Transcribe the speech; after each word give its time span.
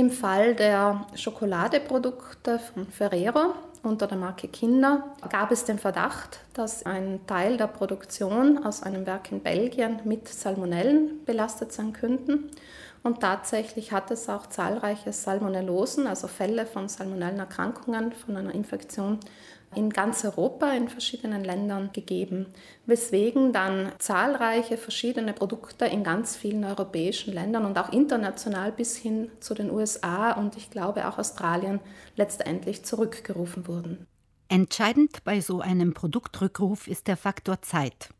Im 0.00 0.10
Fall 0.10 0.54
der 0.54 1.04
Schokoladeprodukte 1.14 2.58
von 2.58 2.86
Ferrero 2.86 3.52
unter 3.82 4.06
der 4.06 4.16
Marke 4.16 4.48
Kinder 4.48 5.14
gab 5.28 5.50
es 5.50 5.66
den 5.66 5.78
Verdacht, 5.78 6.40
dass 6.54 6.86
ein 6.86 7.20
Teil 7.26 7.58
der 7.58 7.66
Produktion 7.66 8.64
aus 8.64 8.82
einem 8.82 9.04
Werk 9.04 9.30
in 9.30 9.40
Belgien 9.40 10.00
mit 10.04 10.26
Salmonellen 10.26 11.22
belastet 11.26 11.72
sein 11.72 11.92
könnten. 11.92 12.50
Und 13.02 13.20
tatsächlich 13.20 13.92
hat 13.92 14.10
es 14.10 14.28
auch 14.28 14.46
zahlreiche 14.46 15.12
Salmonellosen, 15.12 16.06
also 16.06 16.28
Fälle 16.28 16.66
von 16.66 16.88
Salmonellenerkrankungen, 16.88 18.12
von 18.12 18.36
einer 18.36 18.54
Infektion 18.54 19.20
in 19.74 19.90
ganz 19.90 20.24
Europa, 20.24 20.72
in 20.72 20.88
verschiedenen 20.88 21.44
Ländern 21.44 21.90
gegeben, 21.92 22.46
weswegen 22.86 23.52
dann 23.52 23.92
zahlreiche 23.98 24.76
verschiedene 24.76 25.32
Produkte 25.32 25.86
in 25.86 26.02
ganz 26.02 26.36
vielen 26.36 26.64
europäischen 26.64 27.32
Ländern 27.32 27.64
und 27.64 27.78
auch 27.78 27.92
international 27.92 28.72
bis 28.72 28.96
hin 28.96 29.30
zu 29.38 29.54
den 29.54 29.70
USA 29.70 30.32
und 30.32 30.56
ich 30.56 30.70
glaube 30.70 31.08
auch 31.08 31.18
Australien 31.18 31.80
letztendlich 32.16 32.84
zurückgerufen 32.84 33.68
wurden. 33.68 34.06
Entscheidend 34.48 35.22
bei 35.22 35.40
so 35.40 35.60
einem 35.60 35.94
Produktrückruf 35.94 36.88
ist 36.88 37.06
der 37.06 37.16
Faktor 37.16 37.62
Zeit. 37.62 38.10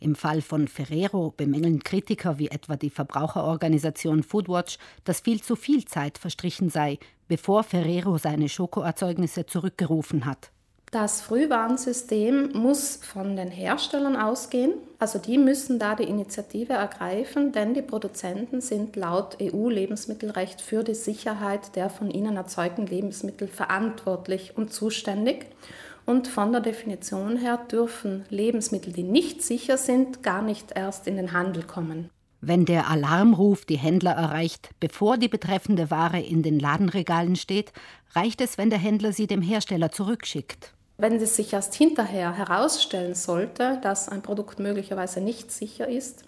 Im 0.00 0.14
Fall 0.14 0.42
von 0.42 0.68
Ferrero 0.68 1.32
bemängeln 1.36 1.82
Kritiker 1.82 2.38
wie 2.38 2.48
etwa 2.48 2.76
die 2.76 2.90
Verbraucherorganisation 2.90 4.22
Foodwatch, 4.22 4.78
dass 5.04 5.20
viel 5.20 5.42
zu 5.42 5.56
viel 5.56 5.84
Zeit 5.84 6.18
verstrichen 6.18 6.70
sei, 6.70 6.98
bevor 7.28 7.64
Ferrero 7.64 8.18
seine 8.18 8.48
Schokoerzeugnisse 8.48 9.46
zurückgerufen 9.46 10.24
hat. 10.24 10.50
Das 10.92 11.20
Frühwarnsystem 11.20 12.52
muss 12.52 12.96
von 12.96 13.34
den 13.34 13.50
Herstellern 13.50 14.16
ausgehen. 14.16 14.74
Also 15.00 15.18
die 15.18 15.36
müssen 15.36 15.80
da 15.80 15.96
die 15.96 16.04
Initiative 16.04 16.74
ergreifen, 16.74 17.50
denn 17.50 17.74
die 17.74 17.82
Produzenten 17.82 18.60
sind 18.60 18.94
laut 18.94 19.36
EU-Lebensmittelrecht 19.42 20.60
für 20.60 20.84
die 20.84 20.94
Sicherheit 20.94 21.74
der 21.74 21.90
von 21.90 22.10
ihnen 22.10 22.36
erzeugten 22.36 22.86
Lebensmittel 22.86 23.48
verantwortlich 23.48 24.56
und 24.56 24.72
zuständig. 24.72 25.46
Und 26.06 26.28
von 26.28 26.52
der 26.52 26.60
Definition 26.60 27.36
her 27.36 27.58
dürfen 27.70 28.24
Lebensmittel, 28.30 28.92
die 28.92 29.02
nicht 29.02 29.42
sicher 29.42 29.76
sind, 29.76 30.22
gar 30.22 30.40
nicht 30.40 30.70
erst 30.76 31.08
in 31.08 31.16
den 31.16 31.32
Handel 31.32 31.64
kommen. 31.64 32.10
Wenn 32.40 32.64
der 32.64 32.88
Alarmruf 32.88 33.64
die 33.64 33.76
Händler 33.76 34.12
erreicht, 34.12 34.70
bevor 34.78 35.18
die 35.18 35.28
betreffende 35.28 35.90
Ware 35.90 36.20
in 36.20 36.44
den 36.44 36.60
Ladenregalen 36.60 37.34
steht, 37.34 37.72
reicht 38.14 38.40
es, 38.40 38.56
wenn 38.56 38.70
der 38.70 38.78
Händler 38.78 39.12
sie 39.12 39.26
dem 39.26 39.42
Hersteller 39.42 39.90
zurückschickt. 39.90 40.75
Wenn 40.98 41.16
es 41.16 41.36
sich 41.36 41.52
erst 41.52 41.74
hinterher 41.74 42.32
herausstellen 42.38 43.14
sollte, 43.14 43.78
dass 43.82 44.08
ein 44.08 44.22
Produkt 44.22 44.58
möglicherweise 44.58 45.20
nicht 45.20 45.52
sicher 45.52 45.86
ist, 45.86 46.24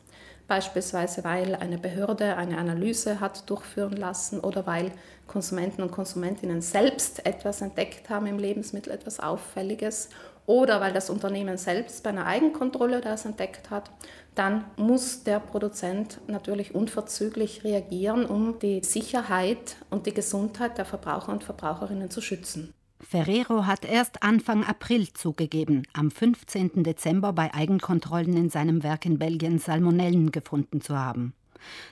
beispielsweise 0.47 1.25
weil 1.25 1.55
eine 1.55 1.79
Behörde 1.79 2.37
eine 2.37 2.59
Analyse 2.59 3.19
hat 3.19 3.49
durchführen 3.49 3.97
lassen 3.97 4.41
oder 4.41 4.67
weil 4.67 4.93
Konsumenten 5.27 5.83
und 5.83 5.91
Konsumentinnen 5.91 6.61
selbst 6.61 7.25
etwas 7.25 7.63
entdeckt 7.63 8.11
haben 8.11 8.27
im 8.27 8.39
Lebensmittel, 8.39 8.93
etwas 8.93 9.21
Auffälliges 9.21 10.11
oder 10.45 10.83
weil 10.83 10.93
das 10.93 11.09
Unternehmen 11.09 11.57
selbst 11.57 12.03
bei 12.03 12.11
einer 12.11 12.27
Eigenkontrolle 12.27 13.01
das 13.01 13.25
entdeckt 13.25 13.71
hat, 13.71 13.91
dann 14.35 14.65
muss 14.77 15.25
der 15.25 15.41
Produzent 15.41 16.21
natürlich 16.27 16.75
unverzüglich 16.75 17.65
reagieren, 17.65 18.27
um 18.27 18.59
die 18.59 18.83
Sicherheit 18.85 19.77
und 19.89 20.07
die 20.07 20.15
Gesundheit 20.15 20.77
der 20.77 20.85
Verbraucher 20.85 21.33
und 21.33 21.45
Verbraucherinnen 21.45 22.11
zu 22.11 22.21
schützen. 22.21 22.75
Ferrero 23.01 23.65
hat 23.67 23.85
erst 23.85 24.23
Anfang 24.23 24.65
April 24.65 25.13
zugegeben, 25.13 25.85
am 25.93 26.11
15. 26.11 26.83
Dezember 26.83 27.33
bei 27.33 27.55
Eigenkontrollen 27.55 28.37
in 28.37 28.51
seinem 28.51 28.83
Werk 28.83 29.07
in 29.07 29.19
Belgien 29.19 29.59
Salmonellen 29.59 30.33
gefunden 30.33 30.81
zu 30.81 30.99
haben. 30.99 31.33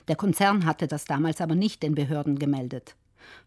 Der 0.07 0.15
Konzern 0.15 0.65
hatte 0.65 0.87
das 0.87 1.05
damals 1.05 1.41
aber 1.41 1.55
nicht 1.55 1.81
den 1.81 1.95
Behörden 1.95 2.39
gemeldet. 2.39 2.95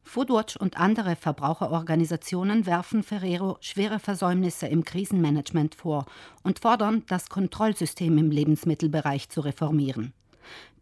Foodwatch 0.02 0.56
und 0.56 0.78
andere 0.78 1.16
Verbraucherorganisationen 1.16 2.66
werfen 2.66 3.02
Ferrero 3.02 3.56
schwere 3.60 3.98
Versäumnisse 3.98 4.66
im 4.66 4.84
Krisenmanagement 4.84 5.74
vor 5.74 6.06
und 6.42 6.58
fordern, 6.58 7.04
das 7.08 7.28
Kontrollsystem 7.28 8.18
im 8.18 8.30
Lebensmittelbereich 8.30 9.28
zu 9.28 9.40
reformieren. 9.40 10.12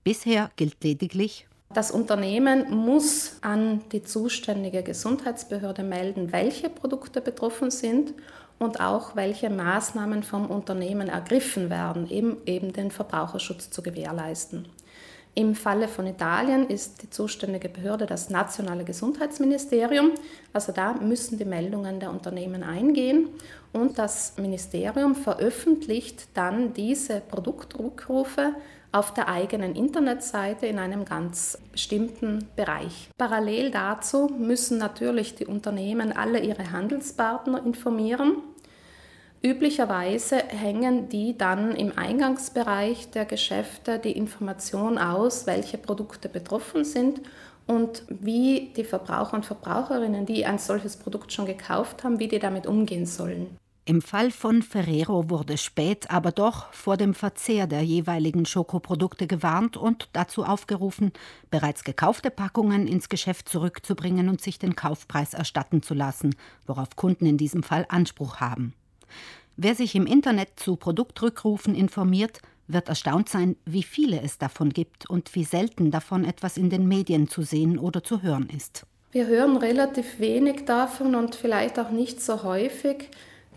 Bisher 0.05 0.50
gilt 0.56 0.83
lediglich, 0.83 1.47
das 1.73 1.91
Unternehmen 1.91 2.71
muss 2.75 3.37
an 3.43 3.83
die 3.93 4.03
zuständige 4.03 4.83
Gesundheitsbehörde 4.83 5.83
melden, 5.83 6.33
welche 6.33 6.71
Produkte 6.71 7.21
betroffen 7.21 7.71
sind 7.71 8.15
und 8.59 8.81
auch 8.81 9.17
welche 9.17 9.51
Maßnahmen 9.51 10.23
vom 10.23 10.47
Unternehmen 10.47 11.09
ergriffen 11.09 11.71
werden, 11.71 12.05
um 12.11 12.39
eben 12.47 12.73
den 12.73 12.91
Verbraucherschutz 12.91 13.71
zu 13.71 13.83
gewährleisten. 13.83 14.67
Im 15.34 15.55
Falle 15.55 15.87
von 15.87 16.07
Italien 16.07 16.67
ist 16.67 17.03
die 17.03 17.11
zuständige 17.11 17.69
Behörde 17.69 18.07
das 18.07 18.28
nationale 18.28 18.83
Gesundheitsministerium. 18.83 20.12
Also 20.53 20.73
da 20.73 20.95
müssen 20.95 21.39
die 21.39 21.45
Meldungen 21.45 22.01
der 22.01 22.11
Unternehmen 22.11 22.65
eingehen 22.65 23.28
und 23.73 23.99
das 23.99 24.37
Ministerium 24.39 25.15
veröffentlicht 25.15 26.27
dann 26.34 26.73
diese 26.73 27.21
Produktrückrufe 27.21 28.55
auf 28.93 29.12
der 29.12 29.28
eigenen 29.28 29.75
Internetseite 29.75 30.66
in 30.66 30.78
einem 30.78 31.04
ganz 31.04 31.59
bestimmten 31.72 32.49
Bereich. 32.56 33.10
Parallel 33.19 33.71
dazu 33.71 34.28
müssen 34.38 34.78
natürlich 34.78 35.34
die 35.34 35.47
Unternehmen 35.47 36.12
alle 36.12 36.41
ihre 36.41 36.72
Handelspartner 36.72 37.65
informieren. 37.65 38.43
Üblicherweise 39.43 40.37
hängen 40.37 41.09
die 41.09 41.38
dann 41.38 41.77
im 41.77 41.97
Eingangsbereich 41.97 43.10
der 43.10 43.25
Geschäfte 43.25 43.98
die 43.98 44.16
Information 44.16 44.98
aus, 44.98 45.47
welche 45.47 45.78
Produkte 45.78 46.28
betroffen 46.28 46.84
sind 46.84 47.21
und 47.66 48.03
wie 48.09 48.72
die 48.77 48.82
Verbraucher 48.82 49.34
und 49.34 49.47
Verbraucherinnen, 49.47 50.27
die 50.27 50.44
ein 50.44 50.59
solches 50.59 50.97
Produkt 50.97 51.32
schon 51.32 51.47
gekauft 51.47 52.03
haben, 52.03 52.19
wie 52.19 52.27
die 52.27 52.41
damit 52.41 52.66
umgehen 52.66 53.06
sollen. 53.06 53.56
Im 53.88 54.03
Fall 54.03 54.31
von 54.31 54.60
Ferrero 54.60 55.31
wurde 55.31 55.56
spät 55.56 56.10
aber 56.10 56.31
doch 56.31 56.71
vor 56.75 56.99
dem 56.99 57.15
Verzehr 57.15 57.66
der 57.66 57.81
jeweiligen 57.81 58.44
Schokoprodukte 58.44 59.26
gewarnt 59.26 59.78
und 59.78 60.10
dazu 60.12 60.44
aufgerufen, 60.44 61.10
bereits 61.50 61.84
gekaufte 61.84 62.31
Packungen 62.31 62.87
ins 62.87 63.09
Geschäft 63.09 63.48
zurückzubringen 63.48 64.28
und 64.28 64.43
sich 64.43 64.59
den 64.59 64.77
Kaufpreis 64.77 65.32
erstatten 65.32 65.81
zu 65.82 65.94
lassen, 65.94 66.34
worauf 66.66 66.97
Kunden 66.97 67.25
in 67.25 67.38
diesem 67.38 67.62
Fall 67.62 67.87
Anspruch 67.88 68.41
haben. 68.41 68.75
Wer 69.56 69.75
sich 69.75 69.94
im 69.94 70.04
Internet 70.04 70.60
zu 70.60 70.77
Produktrückrufen 70.77 71.75
informiert, 71.75 72.43
wird 72.66 72.91
erstaunt 72.91 73.31
sein, 73.31 73.56
wie 73.65 73.84
viele 73.84 74.21
es 74.21 74.37
davon 74.37 74.69
gibt 74.69 75.09
und 75.09 75.34
wie 75.34 75.44
selten 75.44 75.91
davon 75.91 76.27
etwas 76.27 76.59
in 76.59 76.69
den 76.69 76.88
Medien 76.88 77.27
zu 77.27 77.41
sehen 77.41 77.78
oder 77.78 78.04
zu 78.04 78.21
hören 78.21 78.50
ist. 78.54 78.84
Wir 79.12 79.28
hören 79.28 79.56
relativ 79.56 80.21
wenig 80.21 80.66
davon 80.66 81.15
und 81.15 81.34
vielleicht 81.34 81.78
auch 81.78 81.91
nicht 81.91 82.21
so 82.21 82.43
häufig. 82.43 83.09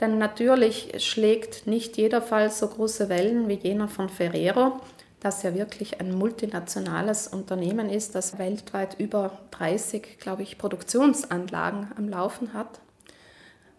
Denn 0.01 0.17
natürlich 0.17 0.93
schlägt 0.97 1.67
nicht 1.67 1.95
jeder 1.95 2.23
Fall 2.23 2.49
so 2.49 2.67
große 2.67 3.07
Wellen 3.07 3.47
wie 3.47 3.53
jener 3.53 3.87
von 3.87 4.09
Ferrero, 4.09 4.81
das 5.19 5.43
ja 5.43 5.53
wirklich 5.53 6.01
ein 6.01 6.11
multinationales 6.11 7.27
Unternehmen 7.27 7.87
ist, 7.87 8.15
das 8.15 8.39
weltweit 8.39 8.99
über 8.99 9.37
30, 9.51 10.17
glaube 10.19 10.41
ich, 10.41 10.57
Produktionsanlagen 10.57 11.91
am 11.95 12.09
Laufen 12.09 12.53
hat. 12.53 12.79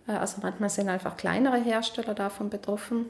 Äh, 0.07 0.13
also 0.13 0.39
manchmal 0.43 0.71
sind 0.71 0.89
einfach 0.89 1.17
kleinere 1.17 1.59
Hersteller 1.59 2.15
davon 2.15 2.51
betroffen. 2.51 3.07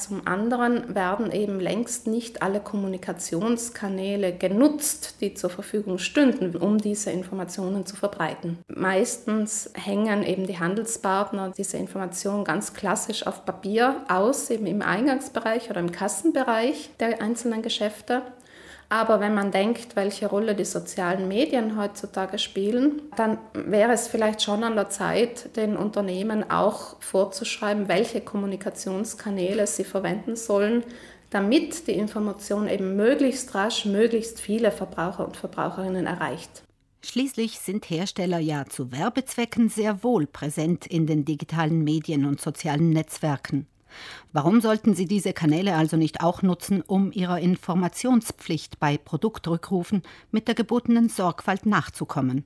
Zum 0.00 0.26
anderen 0.26 0.94
werden 0.94 1.30
eben 1.30 1.60
längst 1.60 2.06
nicht 2.06 2.40
alle 2.42 2.60
Kommunikationskanäle 2.60 4.32
genutzt, 4.32 5.16
die 5.20 5.34
zur 5.34 5.50
Verfügung 5.50 5.98
stünden, 5.98 6.56
um 6.56 6.78
diese 6.78 7.10
Informationen 7.10 7.84
zu 7.84 7.96
verbreiten. 7.96 8.58
Meistens 8.68 9.70
hängen 9.74 10.22
eben 10.22 10.46
die 10.46 10.58
Handelspartner 10.58 11.52
diese 11.56 11.76
Informationen 11.76 12.44
ganz 12.44 12.72
klassisch 12.72 13.26
auf 13.26 13.44
Papier 13.44 13.96
aus, 14.08 14.48
eben 14.48 14.66
im 14.66 14.80
Eingangsbereich 14.80 15.68
oder 15.68 15.80
im 15.80 15.92
Kassenbereich 15.92 16.90
der 16.98 17.20
einzelnen 17.20 17.60
Geschäfte. 17.60 18.22
Aber 18.92 19.20
wenn 19.20 19.34
man 19.34 19.52
denkt, 19.52 19.94
welche 19.94 20.26
Rolle 20.26 20.56
die 20.56 20.64
sozialen 20.64 21.28
Medien 21.28 21.80
heutzutage 21.80 22.38
spielen, 22.38 23.02
dann 23.16 23.38
wäre 23.54 23.92
es 23.92 24.08
vielleicht 24.08 24.42
schon 24.42 24.64
an 24.64 24.74
der 24.74 24.90
Zeit, 24.90 25.56
den 25.56 25.76
Unternehmen 25.76 26.50
auch 26.50 27.00
vorzuschreiben, 27.00 27.86
welche 27.86 28.20
Kommunikationskanäle 28.20 29.68
sie 29.68 29.84
verwenden 29.84 30.34
sollen, 30.34 30.82
damit 31.30 31.86
die 31.86 31.92
Information 31.92 32.68
eben 32.68 32.96
möglichst 32.96 33.54
rasch 33.54 33.84
möglichst 33.84 34.40
viele 34.40 34.72
Verbraucher 34.72 35.24
und 35.24 35.36
Verbraucherinnen 35.36 36.06
erreicht. 36.06 36.64
Schließlich 37.02 37.60
sind 37.60 37.88
Hersteller 37.88 38.40
ja 38.40 38.66
zu 38.66 38.90
Werbezwecken 38.90 39.68
sehr 39.68 40.02
wohl 40.02 40.26
präsent 40.26 40.88
in 40.88 41.06
den 41.06 41.24
digitalen 41.24 41.84
Medien 41.84 42.26
und 42.26 42.40
sozialen 42.40 42.90
Netzwerken. 42.90 43.68
Warum 44.32 44.60
sollten 44.60 44.94
Sie 44.94 45.06
diese 45.06 45.32
Kanäle 45.32 45.76
also 45.76 45.96
nicht 45.96 46.22
auch 46.22 46.42
nutzen, 46.42 46.82
um 46.82 47.12
Ihrer 47.12 47.40
Informationspflicht 47.40 48.78
bei 48.80 48.96
Produktrückrufen 48.98 50.02
mit 50.30 50.48
der 50.48 50.54
gebotenen 50.54 51.08
Sorgfalt 51.08 51.66
nachzukommen? 51.66 52.44